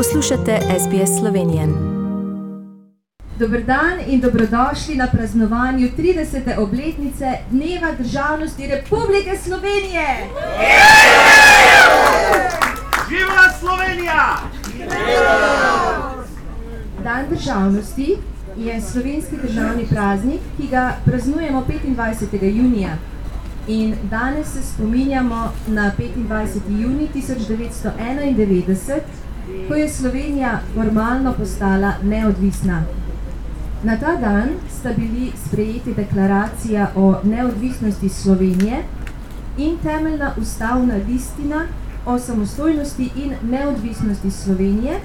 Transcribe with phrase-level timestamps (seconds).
[0.00, 1.68] Poslušate SBS Slovenije.
[3.38, 6.58] Dober dan in dobrodošli na praznovanju 30.
[6.58, 10.06] obletnice Dneva državnosti Republike Slovenije.
[13.08, 14.36] Živa Slovenija!
[17.04, 18.16] Dan državnosti
[18.56, 22.56] je slovenski državni praznik, ki ga praznujemo 25.
[22.56, 22.96] junija.
[23.68, 26.80] In danes se spominjamo na 25.
[26.80, 29.00] juni 1991,
[29.68, 32.82] ko je Slovenija formalno postala neodvisna.
[33.82, 34.48] Na ta dan
[34.78, 38.82] sta bili sprejeti deklaracija o neodvisnosti Slovenije
[39.58, 41.66] in temeljna ustavna listina
[42.06, 45.00] o samostojnosti in neodvisnosti Slovenije,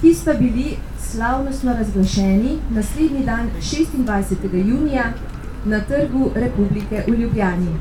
[0.00, 4.68] ki sta bili slavnostno razglašeni naslednji dan 26.
[4.68, 5.04] junija
[5.64, 7.76] na Trgu Republike v Ljubljani.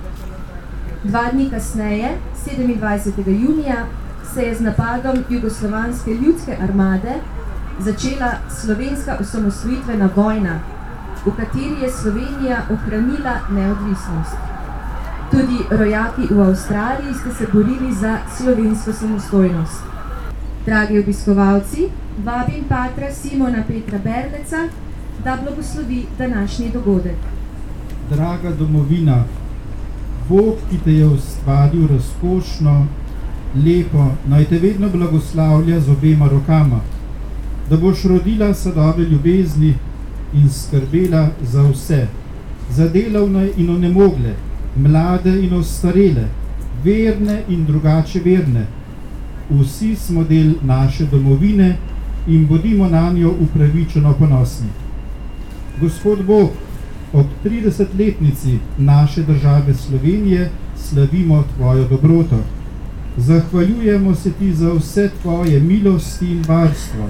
[1.03, 2.17] Dva dni kasneje,
[2.47, 3.27] 27.
[3.27, 3.85] junija,
[4.33, 7.13] se je z napadom Jugoslovanske ljudske armade
[7.79, 10.59] začela slovenska osamosvojitvena vojna,
[11.25, 14.35] v kateri je Slovenija ohranila neodvisnost.
[15.31, 19.83] Tudi rojaki v Avstraliji ste se borili za slovensko samostojnost.
[20.65, 21.89] Dragi obiskovalci,
[22.25, 24.67] vabim patra Simona Petra Berleca,
[25.23, 27.17] da blagoslovi današnji dogodek.
[28.09, 29.23] Draga domovina,
[30.29, 32.87] Bog, ki te je ustvaril razkošno,
[33.55, 36.79] lepo, naj te vedno blagoslavlja z obema rokama,
[37.69, 39.73] da boš rodila sadove ljubezni
[40.33, 42.07] in skrbela za vse,
[42.69, 44.35] za delavne in onemogle,
[44.75, 46.27] mlade in ostarele,
[46.83, 48.65] verne in drugače verne.
[49.49, 51.77] Vsi smo del naše domovine
[52.27, 54.67] in bodimo na njo upravičeno ponosni.
[55.81, 56.49] Gospod Bog,
[57.13, 62.39] ob 30-letnici naše države Slovenije slavimo Tvojo dobroto.
[63.17, 67.09] Zahvaljujemo se Ti za vse Tvoje milosti in varstvo.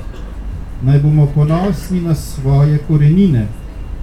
[0.84, 3.48] Naj bomo ponosni na svoje korenine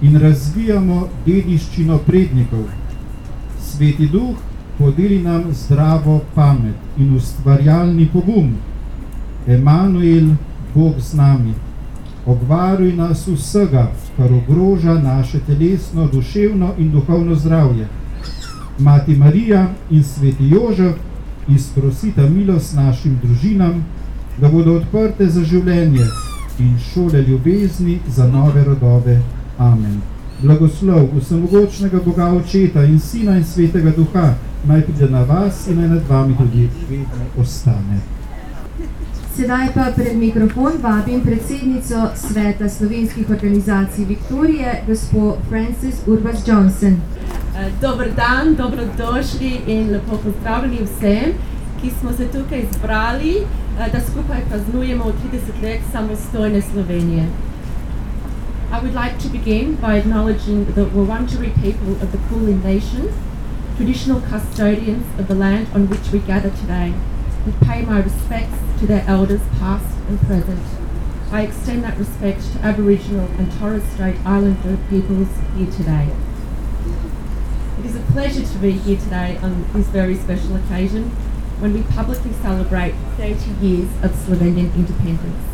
[0.01, 2.63] in razvijamo dediščino prednikov.
[3.61, 4.35] Sveti Duh,
[4.77, 8.55] podeli nam zdravo pamet in ustvarjalni pogum.
[9.47, 10.29] Emanuel,
[10.75, 11.53] Bog z nami,
[12.25, 17.87] obvaruj nas vsega, kar ogroža naše telesno, duševno in duhovno zdravje.
[18.79, 21.08] Mati Marija in sveti Jožef
[21.47, 23.85] izprosita milost našim družinam,
[24.41, 26.05] da bodo odprte za življenje
[26.59, 29.21] in šole ljubezni za nove rodove.
[29.57, 30.01] Amen.
[30.41, 34.33] Blagoslov vsemogočnega Boga Očeta in Sina in Svetega Duha
[34.67, 37.99] naj pride na vas in naj nad vami tudi vedno ostane.
[39.35, 46.95] Sedaj pa pred mikrofon vabim predsednico Sveta slovenskih organizacij Viktorije, gospo Frances Urbas Johnson.
[47.59, 47.71] Eh,
[48.15, 51.33] dan, dobrodošli in lepo pozdravljeni vsem,
[51.81, 57.23] ki smo se tukaj zbrali, eh, da skupaj praznujemo 30 let samostojne Slovenije.
[58.71, 63.03] I would like to begin by acknowledging the Wurundjeri people of the Kulin Nation,
[63.77, 66.93] traditional custodians of the land on which we gather today,
[67.45, 70.65] and pay my respects to their elders past and present.
[71.31, 76.28] I extend that respect to Aboriginal and Torres Strait Islander peoples here today.
[77.79, 81.11] It is a pleasure to be here today on this very special occasion
[81.61, 85.45] when we publicly celebrate 30 years of Slovenian independence.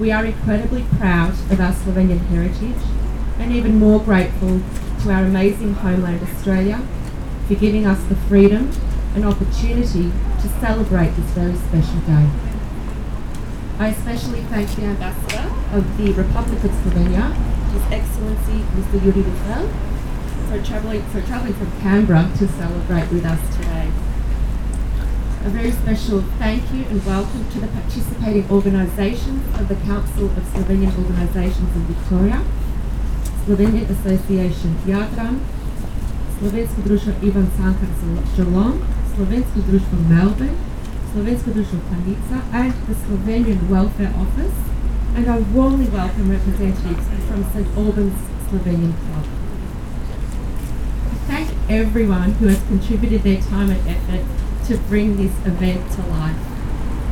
[0.00, 2.82] We are incredibly proud of our Slovenian heritage
[3.38, 4.62] and even more grateful
[5.02, 6.80] to our amazing homeland Australia
[7.46, 8.70] for giving us the freedom
[9.14, 12.30] and opportunity to celebrate this very special day.
[13.78, 17.34] I especially thank the Ambassador of the Republic of Slovenia,
[17.74, 19.04] His Excellency Mr.
[19.04, 19.91] Yuri Rifelj,
[20.52, 23.88] for traveling, for traveling from Canberra to celebrate with us today.
[25.46, 30.44] A very special thank you and welcome to the participating organisations of the Council of
[30.52, 32.44] Slovenian Organisations in Victoria,
[33.46, 35.40] Slovenian Association Jadran,
[36.36, 37.88] Slovensko društvo Ivan Cankar
[38.36, 38.84] Geelong,
[39.16, 40.56] Slovensko društvo Melbourne,
[41.14, 44.58] Slovensko društvo Planica and the Slovenian Welfare Office
[45.16, 48.20] and I warmly welcome representatives from St Albans
[48.50, 49.41] Slovenian Club.
[51.32, 54.20] Thank everyone who has contributed their time and effort
[54.66, 56.36] to bring this event to life,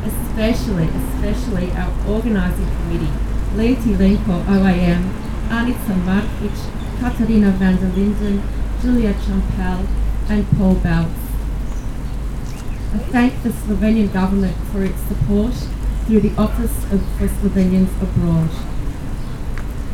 [0.05, 3.11] especially, especially our organising committee,
[3.55, 5.09] Leti Lenko OAM,
[5.49, 6.53] Anica Markic,
[6.99, 8.43] Katarina van der Linden,
[8.79, 9.87] Julia Champel
[10.29, 11.19] and Paul Belts.
[12.93, 15.55] I thank the Slovenian government for its support
[16.05, 18.51] through the Office of, for Slovenians Abroad.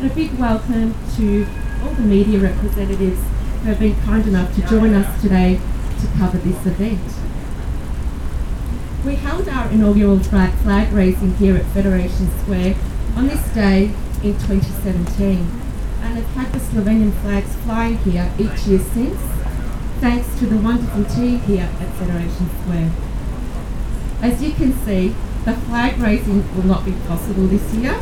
[0.02, 1.48] And a big welcome to
[1.82, 3.22] all the media representatives
[3.68, 5.60] have been kind enough to join us today
[6.00, 7.02] to cover this event.
[9.06, 12.76] We held our inaugural flag, flag raising here at Federation Square
[13.18, 13.92] on this day
[14.24, 15.52] in 2017
[16.02, 19.20] and have had the Slovenian flags flying here each year since,
[20.00, 22.92] thanks to the wonderful team here at Federation Square.
[24.22, 28.00] As you can see, the flag raising will not be possible this year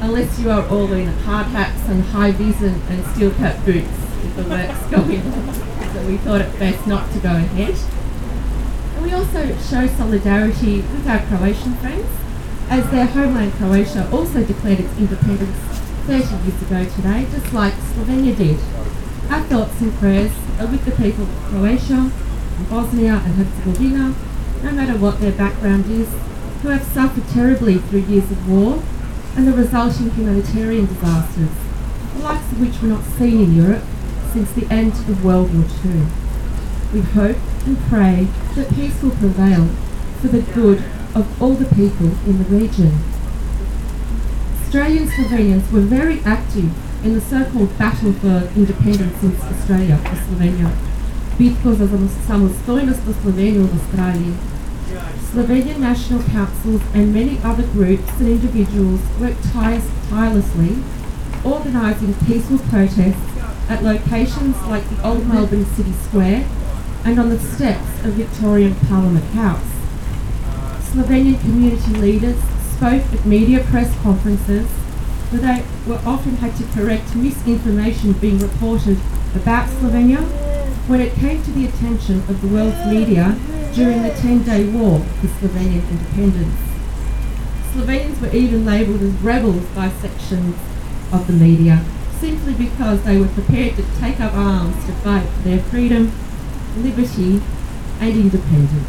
[0.00, 4.03] unless you are all in hard hats and high vis and, and steel cap boots
[4.36, 5.54] the works going on.
[5.92, 7.76] So we thought it best not to go ahead.
[8.94, 12.10] And we also show solidarity with our Croatian friends
[12.68, 15.58] as their homeland Croatia also declared its independence
[16.06, 18.58] 30 years ago today, just like Slovenia did.
[19.30, 22.10] Our thoughts and prayers are with the people of Croatia,
[22.56, 24.14] and Bosnia and Herzegovina,
[24.62, 26.08] no matter what their background is,
[26.62, 28.82] who have suffered terribly through years of war
[29.36, 31.50] and the resulting humanitarian disasters,
[32.14, 33.84] the likes of which were not seen in Europe
[34.34, 36.02] since the end of World War II.
[36.92, 37.36] We hope
[37.66, 38.26] and pray
[38.56, 39.68] that peace will prevail
[40.20, 40.82] for the good
[41.14, 42.98] of all the people in the region.
[44.60, 46.68] Australian Slovenians were very active
[47.04, 50.74] in the so-called battle for independence in Australia, for Slovenia.
[51.38, 51.54] V
[53.78, 54.34] Australii.
[55.30, 60.82] Slovenian national councils and many other groups and individuals worked tirelessly,
[61.44, 63.33] organising peaceful protests
[63.68, 66.46] at locations like the Old Melbourne City Square
[67.04, 69.64] and on the steps of Victorian Parliament House.
[70.90, 72.36] Slovenian community leaders
[72.76, 74.66] spoke at media press conferences
[75.30, 78.98] where they were often had to correct misinformation being reported
[79.34, 80.22] about Slovenia
[80.86, 83.36] when it came to the attention of the world's media
[83.74, 86.54] during the 10-day war for Slovenian independence.
[87.72, 90.54] Slovenians were even labelled as rebels by sections
[91.12, 91.84] of the media
[92.20, 96.12] simply because they were prepared to take up arms to fight for their freedom,
[96.76, 97.40] liberty
[98.00, 98.88] and independence.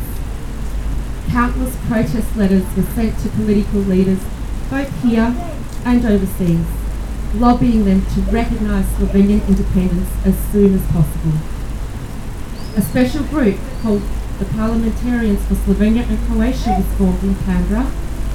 [1.30, 4.19] Countless protest letters were sent to political leaders
[4.69, 5.36] both here
[5.86, 6.66] and overseas,
[7.36, 11.38] lobbying them to recognise Slovenian independence as soon as possible.
[12.75, 14.01] A special group called
[14.39, 17.92] the Parliamentarians for Slovenia and Croatia was formed in Canberra,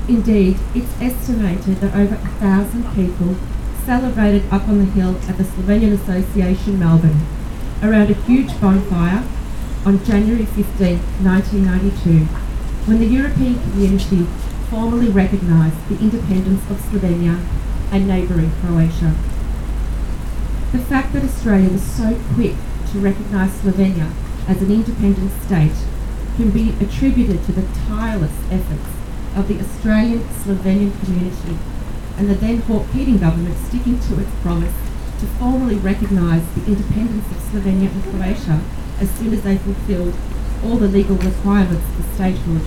[0.10, 3.36] Indeed, it's estimated that over a thousand people
[3.86, 7.22] celebrated up on the hill at the Slovenian Association Melbourne
[7.82, 9.24] around a huge bonfire
[9.88, 12.26] on January 15, 1992,
[12.92, 14.28] when the European community
[14.70, 17.40] formally recognised the independence of Slovenia
[17.94, 19.16] and neighbouring Croatia.
[20.74, 22.56] The fact that Australia was so quick
[22.92, 24.12] to recognise Slovenia
[24.46, 25.80] as an independent state
[26.36, 28.92] can be attributed to the tireless efforts
[29.38, 31.58] of the Australian Slovenian community
[32.18, 34.76] and the then Hawke Keating government sticking to its promise
[35.22, 38.60] to formally recognise the independence of Slovenia and Croatia
[39.00, 40.14] as soon as they fulfilled
[40.64, 42.62] all the legal requirements for statehood.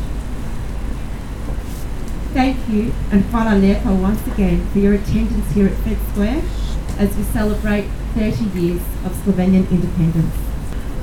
[2.32, 6.42] Thank you and hvala lepa once again for your attendance here at Fed Square
[6.98, 10.34] as we celebrate 30 years of Slovenian independence.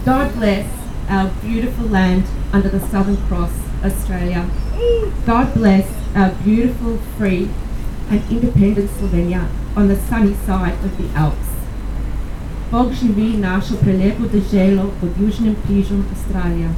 [0.05, 0.71] God bless
[1.09, 3.51] our beautiful land under the Southern Cross,
[3.83, 4.49] Australia.
[5.25, 7.49] God bless our beautiful, free,
[8.09, 11.46] and independent Slovenia on the sunny side of the Alps.
[12.71, 16.69] Bog živi našo prelepo deželo pod južnim križom Avstralija.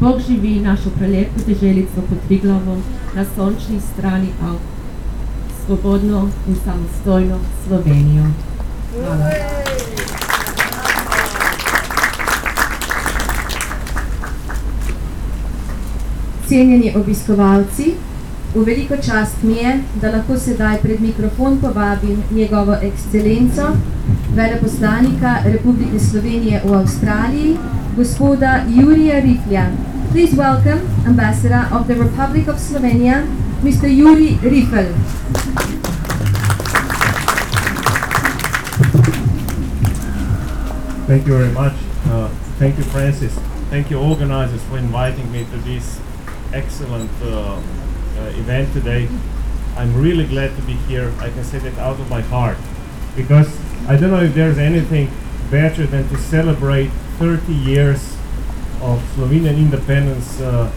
[0.00, 2.82] Bog živi našo prelepo deželico pod Triglavom
[3.14, 4.60] na sončni strani Alp.
[5.66, 8.24] Svobodno in samostojno Slovenijo.
[8.94, 9.30] Hvala.
[16.48, 17.94] Cenjeni obiskovalci,
[18.54, 23.66] v veliko čast mi je, da lahko sedaj pred mikrofon povabim njegovo ekscelenco,
[24.34, 27.56] veleposlanika Republike Slovenije v Avstraliji,
[27.96, 29.66] gospoda Jurija Riflja.
[30.12, 33.22] Please welcome Ambassador of the Republic of Slovenia,
[33.62, 33.86] Mr.
[33.86, 34.94] Yuri Rifelj.
[41.06, 41.74] Thank you very much.
[42.06, 43.34] Uh, thank you, Francis.
[43.70, 46.00] Thank you, organizers, for inviting me to this
[46.52, 47.60] excellent uh, uh,
[48.38, 49.08] event today.
[49.76, 51.12] I'm really glad to be here.
[51.18, 52.58] I can say that out of my heart
[53.16, 53.59] because
[53.90, 55.10] I don't know if there's anything
[55.50, 58.14] better than to celebrate 30 years
[58.80, 60.70] of Slovenian independence uh,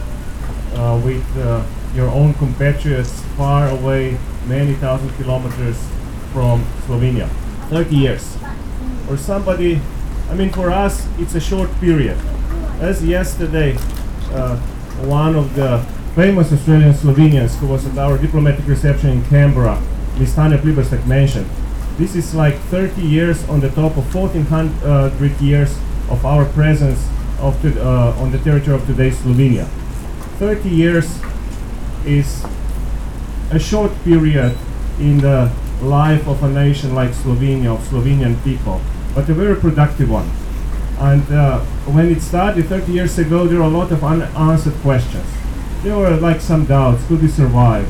[0.74, 4.18] uh, with uh, your own compatriots far away,
[4.48, 5.78] many thousand kilometers
[6.32, 7.30] from Slovenia.
[7.70, 8.36] 30 years.
[9.08, 9.80] Or somebody,
[10.32, 12.18] I mean, for us, it's a short period.
[12.82, 13.78] As yesterday,
[14.32, 14.58] uh,
[15.06, 19.80] one of the famous Australian Slovenians who was at our diplomatic reception in Canberra,
[20.18, 20.34] Ms.
[20.34, 21.46] Tanya Plibersek, mentioned,
[21.98, 25.78] this is like 30 years on the top of 1400 years
[26.10, 27.08] of our presence
[27.40, 29.68] of to, uh, on the territory of today's Slovenia.
[30.40, 31.20] 30 years
[32.06, 32.44] is
[33.52, 34.58] a short period
[35.00, 38.82] in the life of a nation like Slovenia, of Slovenian people,
[39.14, 40.30] but a very productive one.
[41.00, 41.60] And uh,
[41.94, 45.28] when it started 30 years ago, there were a lot of unanswered questions.
[45.84, 47.88] There were like some doubts could we survive?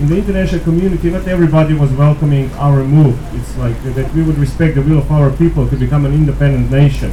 [0.00, 3.18] In the international community, not everybody was welcoming our move.
[3.34, 6.70] It's like that we would respect the will of our people to become an independent
[6.70, 7.10] nation.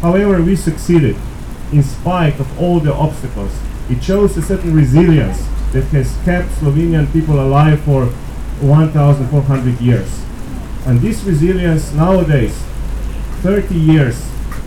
[0.00, 1.16] However, we succeeded
[1.70, 3.52] in spite of all the obstacles.
[3.90, 8.06] It shows a certain resilience that has kept Slovenian people alive for
[8.64, 10.24] 1,400 years.
[10.86, 12.56] And this resilience nowadays,
[13.42, 14.16] 30 years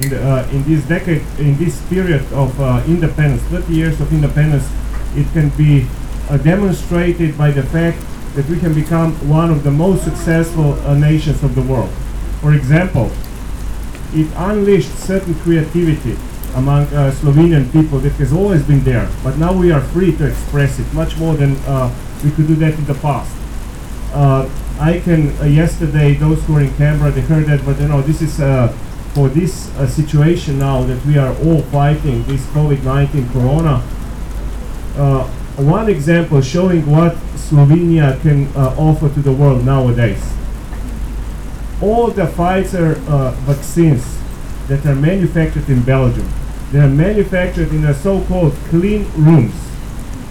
[0.03, 4.13] in, the, uh, in this decade, in this period of uh, independence, 30 years of
[4.13, 4.69] independence,
[5.15, 5.87] it can be
[6.29, 7.97] uh, demonstrated by the fact
[8.35, 11.89] that we can become one of the most successful uh, nations of the world.
[12.41, 13.09] For example,
[14.13, 16.17] it unleashed certain creativity
[16.55, 20.27] among uh, Slovenian people that has always been there, but now we are free to
[20.27, 23.31] express it much more than uh, we could do that in the past.
[24.13, 27.87] Uh, I can uh, yesterday those who were in Canberra they heard that, but you
[27.87, 28.37] know this is
[29.13, 33.81] for this situation now that we are all fighting this COVID-19 Corona.
[35.57, 40.21] One example showing what Slovenia can uh, offer to the world nowadays.
[41.81, 44.03] All the Pfizer uh, vaccines
[44.67, 46.29] that are manufactured in Belgium,
[46.73, 49.53] they are manufactured in a so-called clean rooms.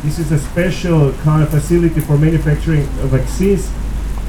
[0.03, 3.71] This is a special kind of facility for manufacturing uh, vaccines.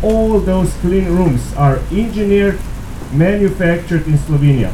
[0.02, 2.58] All those clean rooms are engineered,
[3.12, 4.72] manufactured in Slovenia.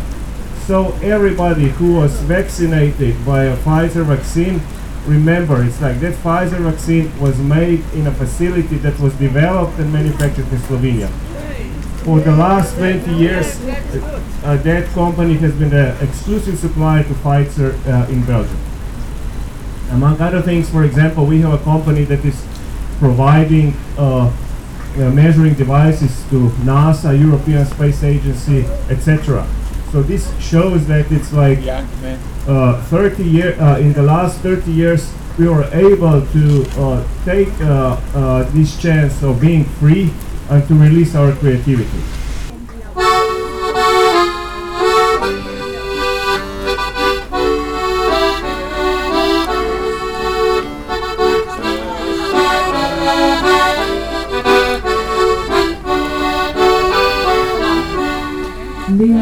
[0.68, 4.62] So everybody who was vaccinated by a Pfizer vaccine,
[5.06, 9.92] remember, it's like that Pfizer vaccine was made in a facility that was developed and
[9.92, 11.10] manufactured in Slovenia.
[12.04, 13.60] For the last 20 years,
[14.44, 18.58] uh, that company has been the exclusive supplier to Pfizer uh, in Belgium.
[19.92, 22.46] Among other things, for example, we have a company that is
[23.00, 24.32] providing uh,
[24.98, 29.48] uh, measuring devices to NASA, European Space Agency, etc.
[29.92, 31.60] So this shows that it's like
[32.48, 37.52] uh, 30 year uh, in the last 30 years we were able to uh, take
[37.62, 40.14] uh, uh, this chance of being free
[40.50, 42.21] and to release our creativity.
[58.92, 59.22] Tam je